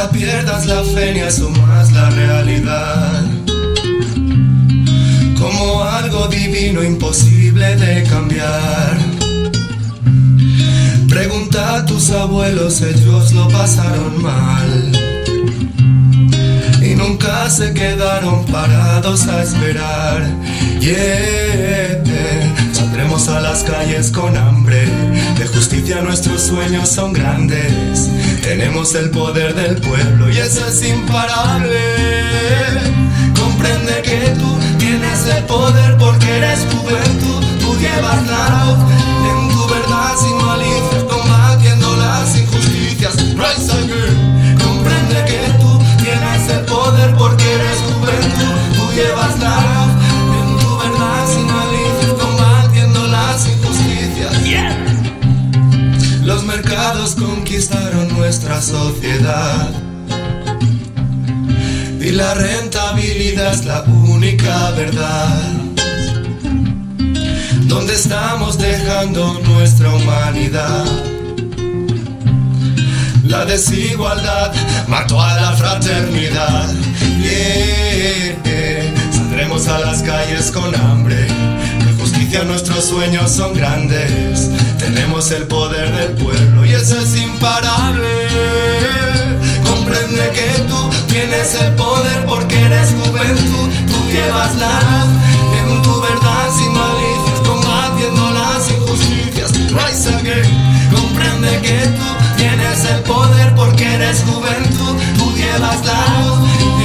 [0.00, 3.22] Nunca pierdas la fe ni asumas la realidad
[5.38, 8.96] como algo divino imposible de cambiar.
[11.06, 14.92] Pregunta a tus abuelos, ellos lo pasaron mal
[16.82, 20.22] y nunca se quedaron parados a esperar.
[20.80, 22.02] Yeah,
[22.72, 24.88] saldremos a las calles con hambre
[25.40, 28.10] de justicia nuestros sueños son grandes.
[28.42, 31.80] Tenemos el poder del pueblo y eso es imparable.
[33.40, 37.42] Comprende que tú tienes el poder porque eres juventud.
[37.58, 38.99] Tú llevas la voz
[57.50, 59.70] conquistaron nuestra sociedad.
[62.00, 65.36] Y la rentabilidad es la única verdad.
[67.62, 70.84] ¿Dónde estamos dejando nuestra humanidad?
[73.24, 74.52] La desigualdad
[74.86, 76.72] mató a la fraternidad.
[77.20, 78.36] Yeah.
[79.10, 81.16] Saldremos a las calles con hambre.
[81.16, 84.39] De justicia nuestros sueños son grandes.
[84.92, 88.08] Tenemos el poder del pueblo y eso es imparable.
[89.64, 93.70] Comprende que tú tienes el poder porque eres juventud.
[93.86, 95.06] Tú llevas la
[95.60, 99.52] en tu verdad sin malicias, combatiendo las injusticias.
[99.70, 100.90] Rise again.
[100.90, 104.96] Comprende que tú tienes el poder porque eres juventud.
[105.16, 106.04] Tú llevas la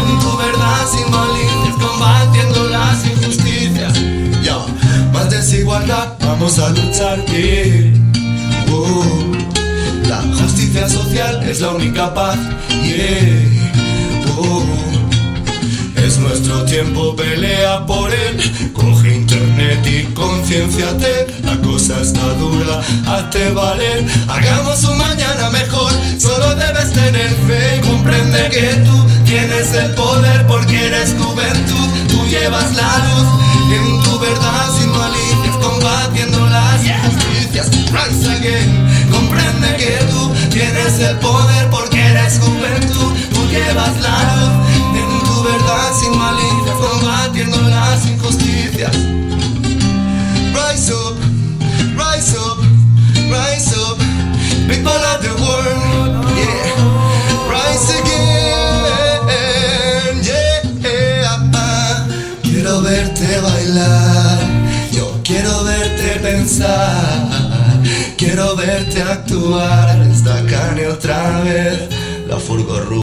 [0.00, 3.92] en tu verdad sin malicias, combatiendo las injusticias.
[4.42, 4.66] Yo,
[5.12, 7.20] más desigualdad, vamos a luchar.
[7.40, 7.79] yeah.
[10.70, 12.38] Justicia social es la única paz.
[12.84, 13.42] Yeah.
[14.38, 14.62] Oh,
[15.96, 18.70] es nuestro tiempo, pelea por él.
[18.72, 21.26] Coge internet y concienciate.
[21.42, 24.06] La cosa está dura, hazte valer.
[24.28, 25.90] Hagamos un mañana mejor.
[26.18, 31.88] Solo debes tener fe y comprende que tú tienes el poder porque eres juventud.
[32.08, 33.26] Tú llevas la luz
[33.74, 37.79] en tu verdad sin malicias, combatiendo las injusticias.
[41.00, 43.14] El poder porque eres juventud.
[43.32, 44.52] Tú llevas la luz
[44.94, 48.94] en tu verdad sin malicia, combatiendo las injusticias.
[50.52, 51.16] Rise up,
[51.96, 52.58] rise up,
[53.30, 53.98] rise up,
[54.68, 56.74] people of the world, yeah.
[57.48, 59.24] Rise again,
[60.22, 60.60] yeah.
[62.42, 64.38] Quiero verte bailar,
[64.92, 67.39] yo quiero verte pensar,
[68.20, 70.02] quiero verte actuar.
[70.02, 71.88] Esta carne otra vez,
[72.28, 72.78] la furgo